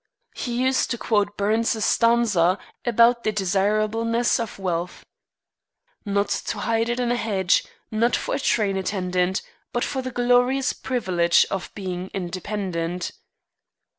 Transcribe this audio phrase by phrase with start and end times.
[0.33, 2.57] He used to quote Burns's stanza
[2.87, 5.05] about the desirableness of wealth:
[6.07, 10.09] "Not to hide it in a hedge, Nor for a train attendant; But for the
[10.09, 13.11] glorious privilege Of being independent."